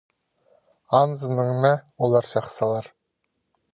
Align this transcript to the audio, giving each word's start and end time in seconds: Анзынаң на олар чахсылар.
Анзынаң 1.01 1.51
на 1.67 1.73
олар 2.07 2.31
чахсылар. 2.31 2.93